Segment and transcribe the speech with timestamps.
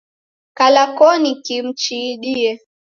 [0.57, 2.51] Kala koni kimu chiidie.